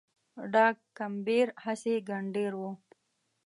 [0.53, 2.61] ډاګ کمبېر هسي ګنډېر و